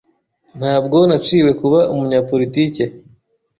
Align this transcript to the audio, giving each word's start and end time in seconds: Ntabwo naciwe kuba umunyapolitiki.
Ntabwo 0.59 0.97
naciwe 1.09 1.51
kuba 1.61 1.79
umunyapolitiki. 1.93 2.83